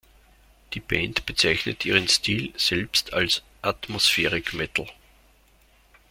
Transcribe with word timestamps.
Die 0.73 0.79
Band 0.79 1.27
bezeichnet 1.27 1.85
ihren 1.85 2.07
Stil 2.07 2.53
selbst 2.57 3.13
als 3.13 3.43
„Atmospheric 3.61 4.51
Metal“. 4.55 4.87